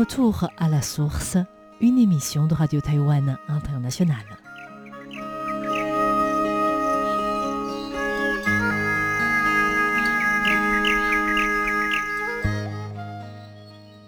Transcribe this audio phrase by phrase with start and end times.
[0.00, 1.36] retour à la source,
[1.82, 4.16] une émission de Radio Taïwan Internationale.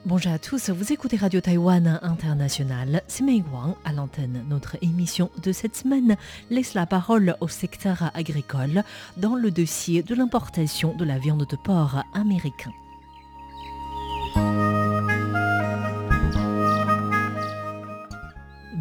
[0.06, 3.02] Bonjour à tous, vous écoutez Radio Taïwan International.
[3.06, 4.46] C'est Mei Wang à l'antenne.
[4.48, 6.16] Notre émission de cette semaine
[6.48, 8.82] laisse la parole au secteur agricole
[9.18, 12.72] dans le dossier de l'importation de la viande de porc américain.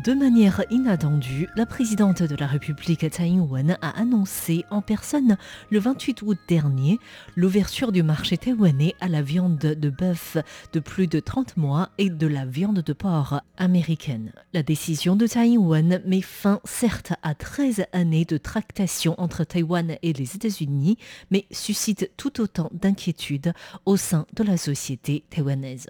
[0.03, 3.37] De manière inattendue, la présidente de la République Tsai
[3.81, 5.37] a annoncé en personne
[5.69, 6.97] le 28 août dernier
[7.35, 10.37] l'ouverture du marché taïwanais à la viande de bœuf
[10.73, 14.31] de plus de 30 mois et de la viande de porc américaine.
[14.53, 19.97] La décision de Tsai Ing-wen met fin certes à 13 années de tractation entre Taïwan
[20.01, 20.97] et les États-Unis,
[21.29, 23.53] mais suscite tout autant d'inquiétudes
[23.85, 25.89] au sein de la société taïwanaise.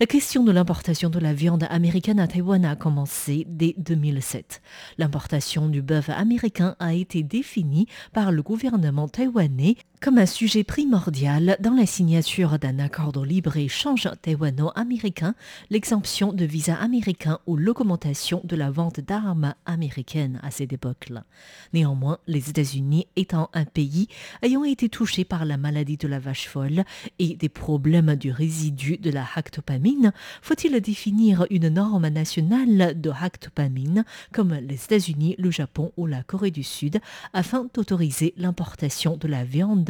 [0.00, 4.62] La question de l'importation de la viande américaine à Taïwan a commencé dès 2007.
[4.96, 11.56] L'importation du bœuf américain a été définie par le gouvernement taïwanais comme un sujet primordial
[11.60, 15.34] dans la signature d'un accord de libre-échange taïwano-américain,
[15.70, 21.24] l'exemption de visa américain ou l'augmentation de la vente d'armes américaines à cette époque-là.
[21.72, 24.08] Néanmoins, les États-Unis étant un pays
[24.42, 26.84] ayant été touché par la maladie de la vache folle
[27.18, 34.04] et des problèmes du résidu de la hactopamine, faut-il définir une norme nationale de hactopamine
[34.32, 37.00] comme les États-Unis, le Japon ou la Corée du Sud
[37.32, 39.87] afin d'autoriser l'importation de la viande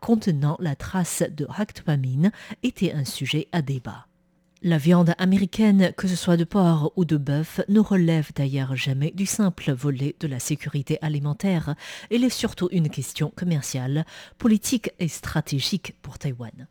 [0.00, 4.06] contenant la trace de ractopamine était un sujet à débat.
[4.62, 9.12] La viande américaine, que ce soit de porc ou de bœuf, ne relève d'ailleurs jamais
[9.12, 11.76] du simple volet de la sécurité alimentaire.
[12.10, 14.04] Elle est surtout une question commerciale,
[14.36, 16.66] politique et stratégique pour Taïwan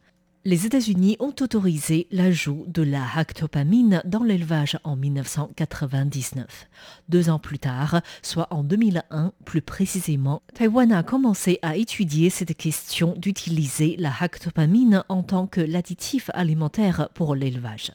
[0.48, 6.70] les États-Unis ont autorisé l'ajout de la hactopamine dans l'élevage en 1999.
[7.10, 12.56] Deux ans plus tard, soit en 2001 plus précisément, Taïwan a commencé à étudier cette
[12.56, 17.92] question d'utiliser la hactopamine en tant que l'additif alimentaire pour l'élevage.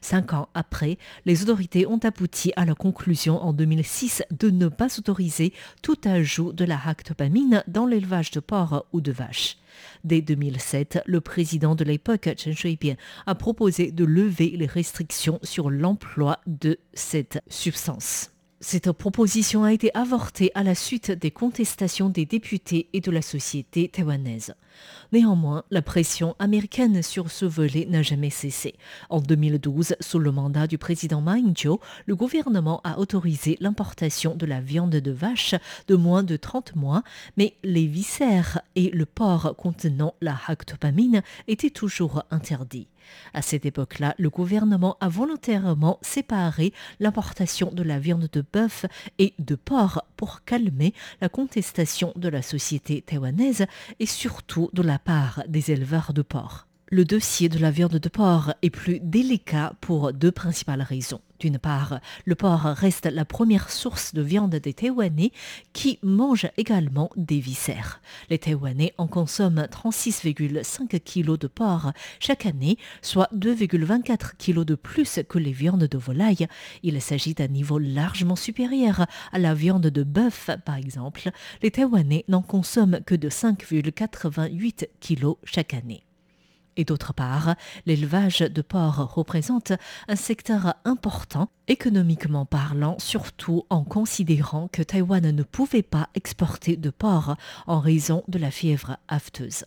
[0.00, 4.98] Cinq ans après, les autorités ont abouti à la conclusion en 2006 de ne pas
[4.98, 5.52] autoriser
[5.82, 9.56] tout ajout de la hactopamine dans l'élevage de porc ou de vaches.
[10.04, 12.96] Dès 2007, le président de l'époque, Chen Shui-bian,
[13.26, 18.33] a proposé de lever les restrictions sur l'emploi de cette substance.
[18.66, 23.20] Cette proposition a été avortée à la suite des contestations des députés et de la
[23.20, 24.54] société taïwanaise.
[25.12, 28.74] Néanmoins, la pression américaine sur ce volet n'a jamais cessé.
[29.10, 34.46] En 2012, sous le mandat du président Ma Ying-jeou, le gouvernement a autorisé l'importation de
[34.46, 35.54] la viande de vache
[35.86, 37.02] de moins de 30 mois,
[37.36, 42.88] mais les viscères et le porc contenant la hactopamine étaient toujours interdits.
[43.32, 48.86] À cette époque-là, le gouvernement a volontairement séparé l'importation de la viande de bœuf
[49.18, 53.66] et de porc pour calmer la contestation de la société taïwanaise
[53.98, 56.66] et surtout de la part des éleveurs de porc.
[56.94, 61.20] Le dossier de la viande de porc est plus délicat pour deux principales raisons.
[61.40, 65.32] D'une part, le porc reste la première source de viande des Taïwanais
[65.72, 68.00] qui mangent également des viscères.
[68.30, 71.90] Les Taïwanais en consomment 36,5 kg de porc
[72.20, 76.46] chaque année, soit 2,24 kg de plus que les viandes de volaille.
[76.84, 81.32] Il s'agit d'un niveau largement supérieur à la viande de bœuf, par exemple.
[81.60, 86.04] Les Taïwanais n'en consomment que de 5,88 kg chaque année.
[86.76, 87.54] Et d'autre part,
[87.86, 89.72] l'élevage de porc représente
[90.08, 96.90] un secteur important économiquement parlant, surtout en considérant que Taïwan ne pouvait pas exporter de
[96.90, 97.36] porc
[97.66, 99.64] en raison de la fièvre afteuse.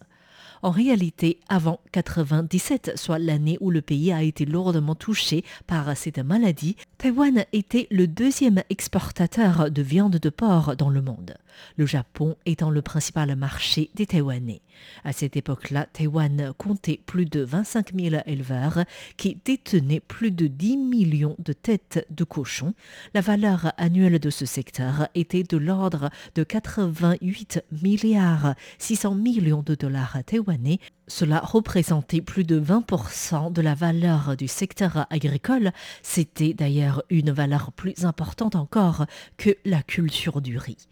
[0.63, 6.19] En réalité, avant 97, soit l'année où le pays a été lourdement touché par cette
[6.19, 11.35] maladie, Taïwan était le deuxième exportateur de viande de porc dans le monde,
[11.75, 14.61] le Japon étant le principal marché des Taïwanais.
[15.03, 18.83] À cette époque-là, Taïwan comptait plus de 25 000 éleveurs
[19.17, 22.73] qui détenaient plus de 10 millions de têtes de cochons.
[23.13, 29.75] La valeur annuelle de ce secteur était de l'ordre de 88 milliards 600 millions de
[29.75, 35.71] dollars taïwanais cela représentait plus de 20% de la valeur du secteur agricole.
[36.01, 39.05] C'était d'ailleurs une valeur plus importante encore
[39.37, 40.87] que la culture du riz.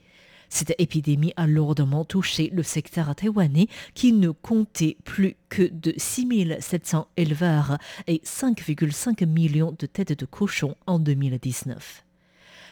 [0.49, 7.07] Cette épidémie a lourdement touché le secteur taïwanais qui ne comptait plus que de 6700
[7.17, 7.77] éleveurs
[8.07, 12.05] et 5,5 millions de têtes de cochons en 2019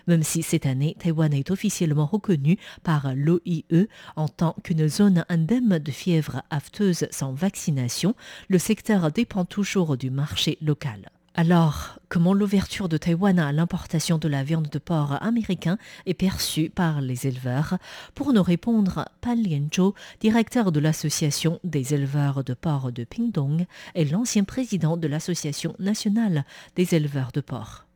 [0.08, 5.80] même si cette année, Taïwan est officiellement reconnu par l'OIE en tant qu'une zone indemne
[5.80, 8.16] de fièvre afteuse sans vaccination,
[8.50, 11.13] le secteur dépend toujours du marché local.
[11.36, 16.70] Alors, comment l'ouverture de Taïwan à l'importation de la viande de porc américain est perçue
[16.70, 17.80] par les éleveurs?
[18.14, 23.66] Pour nous répondre, Pan Lianzhou, directeur de l'association des éleveurs de porc de Pingdong,
[23.96, 26.46] et l'ancien président de l'association nationale
[26.76, 27.88] des éleveurs de porc.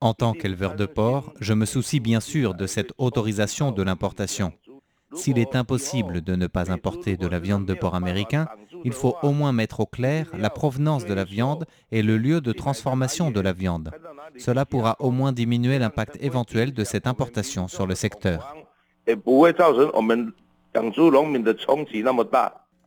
[0.00, 4.52] En tant qu'éleveur de porc, je me soucie bien sûr de cette autorisation de l'importation.
[5.14, 8.46] S'il est impossible de ne pas importer de la viande de porc américain,
[8.84, 12.40] il faut au moins mettre au clair la provenance de la viande et le lieu
[12.40, 13.90] de transformation de la viande.
[14.36, 18.54] Cela pourra au moins diminuer l'impact éventuel de cette importation sur le secteur.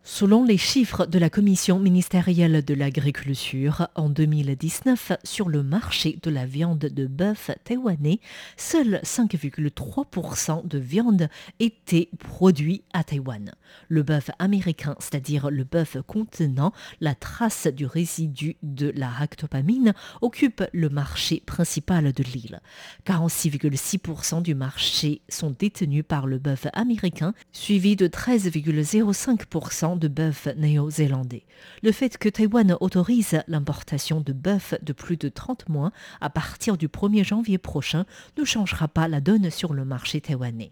[0.04, 6.32] Selon les chiffres de la Commission ministérielle de l'agriculture, en 2019, sur le marché de
[6.32, 8.20] la viande de bœuf taïwanais,
[8.58, 13.52] seuls 5,3% de viande était produit à Taïwan.
[13.90, 20.64] Le bœuf américain, c'est-à-dire le bœuf contenant la trace du résidu de la ractopamine, occupe
[20.74, 22.60] le marché principal de l'île.
[23.06, 31.46] 46,6% du marché sont détenus par le bœuf américain, suivi de 13,05% de bœuf néo-zélandais.
[31.84, 36.78] Le fait que Taïwan autorise l'importation de bœuf de plus de 30 mois à partir
[36.78, 38.06] du 1er janvier prochain
[38.38, 40.72] ne changera pas la donne sur le marché taïwanais.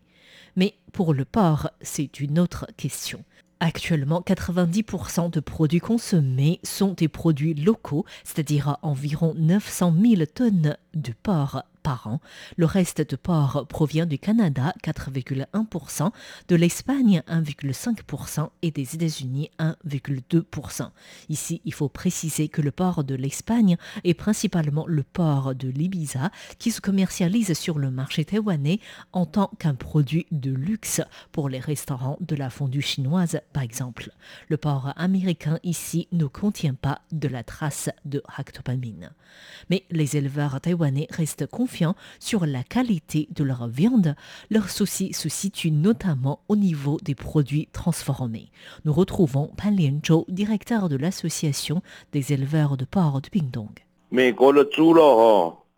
[0.56, 3.24] Mais pour le porc, c'est une autre question.
[3.62, 11.13] Actuellement, 90% de produits consommés sont des produits locaux, c'est-à-dire environ 900 000 tonnes de
[11.24, 12.20] porc par an.
[12.58, 16.12] Le reste de porc provient du Canada, 4,1%,
[16.48, 20.90] de l'Espagne, 1,5% et des États-Unis, 1,2%.
[21.30, 26.31] Ici, il faut préciser que le porc de l'Espagne est principalement le porc de l'Ibiza
[26.58, 28.80] qui se commercialise sur le marché taïwanais
[29.14, 34.12] en tant qu'un produit de luxe pour les restaurants de la fondue chinoise, par exemple.
[34.48, 39.12] Le porc américain ici ne contient pas de la trace de ractopamine.
[39.70, 44.16] Mais les éleveurs taïwanais restent confiants sur la qualité de leur viande.
[44.50, 48.50] Leur souci se situe notamment au niveau des produits transformés.
[48.86, 53.69] Nous retrouvons Pan Lianzhou, directeur de l'association des éleveurs de porc de Pingdong.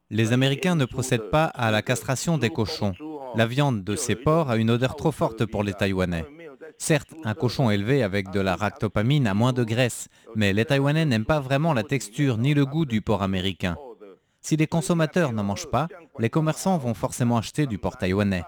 [0.10, 2.94] Les Américains ne procèdent pas à la castration des cochons.
[3.36, 6.26] La viande de ces porcs a une odeur trop forte pour les Taïwanais.
[6.78, 11.06] Certes, un cochon élevé avec de la ractopamine a moins de graisse, mais les Taïwanais
[11.06, 13.76] n'aiment pas vraiment la texture ni le goût du porc américain.
[14.42, 15.88] Si les consommateurs n'en mangent pas,
[16.20, 18.44] les commerçants vont forcément acheter du porc taïwanais.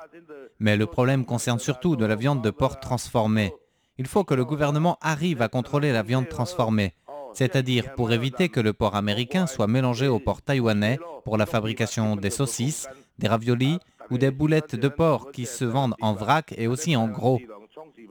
[0.59, 3.53] Mais le problème concerne surtout de la viande de porc transformée.
[3.97, 6.95] Il faut que le gouvernement arrive à contrôler la viande transformée,
[7.33, 12.15] c'est-à-dire pour éviter que le porc américain soit mélangé au porc taïwanais pour la fabrication
[12.15, 12.87] des saucisses,
[13.19, 13.77] des raviolis
[14.09, 17.39] ou des boulettes de porc qui se vendent en vrac et aussi en gros.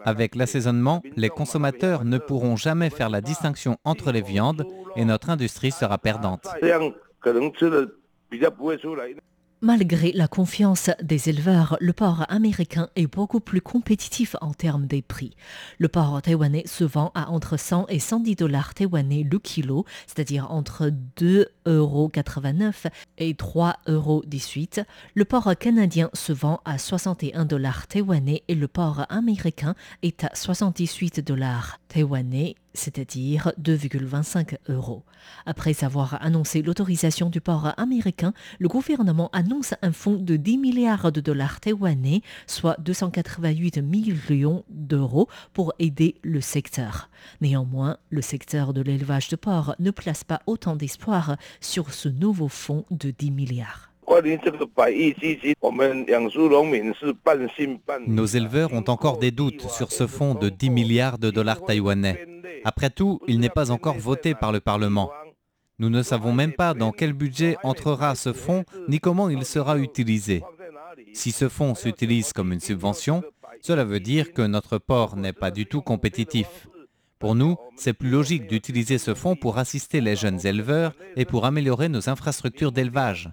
[0.05, 5.31] Avec l'assaisonnement, les consommateurs ne pourront jamais faire la distinction entre les viandes et notre
[5.31, 6.47] industrie sera perdante.
[9.65, 15.03] Malgré la confiance des éleveurs, le porc américain est beaucoup plus compétitif en termes des
[15.03, 15.37] prix.
[15.79, 20.51] Le porc taïwanais se vend à entre 100 et 110 dollars taïwanais le kilo, c'est-à-dire
[20.51, 22.11] entre 2,89 euros
[23.19, 24.25] et 3,18 euros.
[25.15, 30.31] Le porc canadien se vend à 61 dollars taïwanais et le porc américain est à
[30.35, 35.03] 78 dollars taïwanais c'est-à-dire 2,25 euros.
[35.47, 41.13] Après avoir annoncé l'autorisation du port américain, le gouvernement annonce un fonds de 10 milliards
[41.13, 47.11] de dollars taïwanais, soit 288 millions d'euros, pour aider le secteur.
[47.41, 52.49] Néanmoins, le secteur de l'élevage de porc ne place pas autant d'espoir sur ce nouveau
[52.49, 53.93] fonds de 10 milliards.
[58.07, 62.27] Nos éleveurs ont encore des doutes sur ce fonds de 10 milliards de dollars taïwanais.
[62.65, 65.11] Après tout, il n'est pas encore voté par le Parlement.
[65.79, 69.79] Nous ne savons même pas dans quel budget entrera ce fonds ni comment il sera
[69.79, 70.43] utilisé.
[71.13, 73.23] Si ce fonds s'utilise comme une subvention,
[73.61, 76.69] cela veut dire que notre port n'est pas du tout compétitif.
[77.19, 81.47] Pour nous, c'est plus logique d'utiliser ce fonds pour assister les jeunes éleveurs et pour
[81.47, 83.31] améliorer nos infrastructures d'élevage.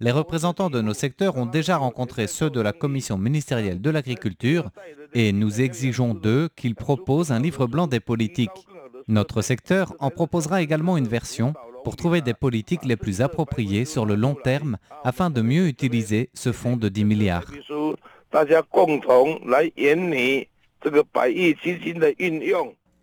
[0.00, 4.70] Les représentants de nos secteurs ont déjà rencontré ceux de la Commission ministérielle de l'agriculture
[5.12, 8.66] et nous exigeons d'eux qu'ils proposent un livre blanc des politiques.
[9.08, 14.06] Notre secteur en proposera également une version pour trouver des politiques les plus appropriées sur
[14.06, 17.50] le long terme afin de mieux utiliser ce fonds de 10 milliards.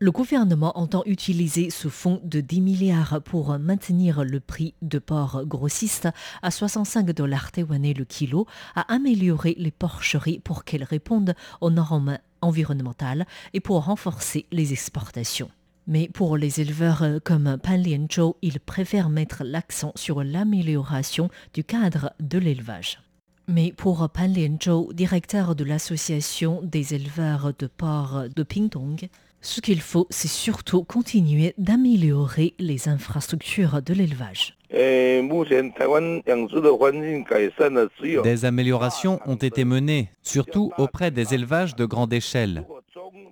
[0.03, 5.45] Le gouvernement entend utiliser ce fonds de 10 milliards pour maintenir le prix de porc
[5.45, 6.09] grossiste
[6.41, 12.17] à 65 dollars taïwanais le kilo, à améliorer les porcheries pour qu'elles répondent aux normes
[12.41, 15.51] environnementales et pour renforcer les exportations.
[15.85, 22.11] Mais pour les éleveurs comme Pan Lianzhou, ils préfèrent mettre l'accent sur l'amélioration du cadre
[22.19, 23.03] de l'élevage.
[23.47, 29.07] Mais pour Pan Lianzhou, directeur de l'association des éleveurs de porc de Pingdong,
[29.41, 34.55] ce qu'il faut, c'est surtout continuer d'améliorer les infrastructures de l'élevage.
[38.23, 42.65] Des améliorations ont été menées, surtout auprès des élevages de grande échelle.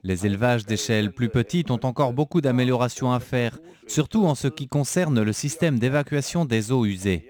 [0.04, 4.68] Les élevages d'échelle plus petite ont encore beaucoup d'améliorations à faire, surtout en ce qui
[4.68, 7.30] concerne le système d'évacuation des eaux usées.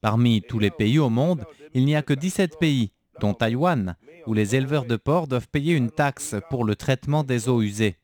[0.00, 1.44] Parmi tous les pays au monde,
[1.74, 3.96] il n'y a que 17 pays, dont Taïwan,
[4.26, 7.96] où les éleveurs de porc doivent payer une taxe pour le traitement des eaux usées.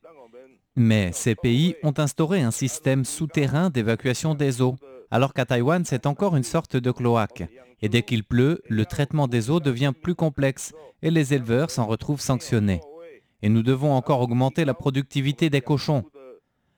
[0.75, 4.75] Mais ces pays ont instauré un système souterrain d'évacuation des eaux,
[5.11, 7.43] alors qu'à Taïwan, c'est encore une sorte de cloaque.
[7.83, 11.85] Et dès qu'il pleut, le traitement des eaux devient plus complexe et les éleveurs s'en
[11.85, 12.81] retrouvent sanctionnés.
[13.41, 16.05] Et nous devons encore augmenter la productivité des cochons.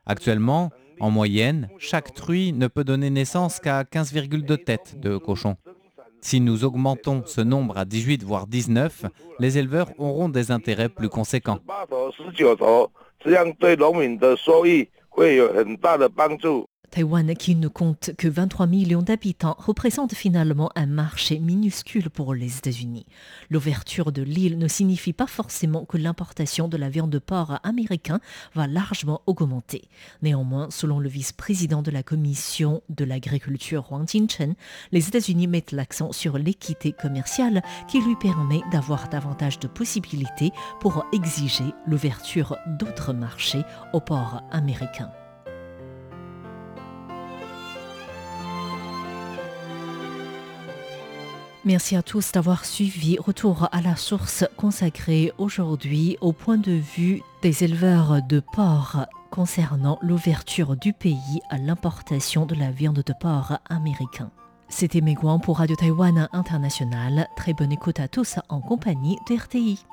[0.06, 5.58] Actuellement, en moyenne, chaque truie ne peut donner naissance qu'à 15,2 têtes de cochons.
[6.26, 9.06] Si nous augmentons ce nombre à 18 voire 19,
[9.38, 11.60] les éleveurs auront des intérêts plus conséquents.
[16.96, 22.58] Taïwan, qui ne compte que 23 millions d'habitants, représente finalement un marché minuscule pour les
[22.58, 23.06] États-Unis.
[23.50, 28.22] L'ouverture de l'île ne signifie pas forcément que l'importation de la viande de porc américain
[28.54, 29.82] va largement augmenter.
[30.22, 34.56] Néanmoins, selon le vice-président de la Commission de l'agriculture Huang Jinchen,
[34.94, 41.06] les États-Unis mettent l'accent sur l'équité commerciale qui lui permet d'avoir davantage de possibilités pour
[41.12, 45.12] exiger l'ouverture d'autres marchés au porc américain.
[51.66, 53.18] Merci à tous d'avoir suivi.
[53.18, 59.98] Retour à la source consacrée aujourd'hui au point de vue des éleveurs de porc concernant
[60.04, 64.30] l'ouverture du pays à l'importation de la viande de porc américain.
[64.70, 67.28] C'était Meguan pour Radio Taïwan International.
[67.36, 69.84] Très bonne écoute à tous en compagnie de RTI.